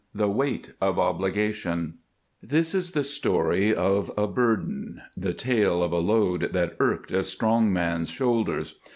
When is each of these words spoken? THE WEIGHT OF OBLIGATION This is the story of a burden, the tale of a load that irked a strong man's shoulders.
THE 0.15 0.27
WEIGHT 0.27 0.73
OF 0.81 0.97
OBLIGATION 0.97 1.99
This 2.41 2.73
is 2.73 2.93
the 2.93 3.03
story 3.03 3.71
of 3.75 4.11
a 4.17 4.25
burden, 4.25 4.99
the 5.15 5.31
tale 5.31 5.83
of 5.83 5.91
a 5.91 5.99
load 5.99 6.49
that 6.53 6.75
irked 6.79 7.11
a 7.11 7.21
strong 7.23 7.71
man's 7.71 8.09
shoulders. 8.09 8.79